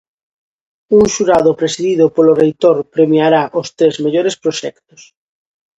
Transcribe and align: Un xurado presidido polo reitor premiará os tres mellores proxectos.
Un 0.99 1.03
xurado 1.13 1.51
presidido 1.61 2.05
polo 2.15 2.37
reitor 2.41 2.77
premiará 2.95 3.43
os 3.61 3.67
tres 3.77 3.95
mellores 4.03 4.35
proxectos. 4.43 5.01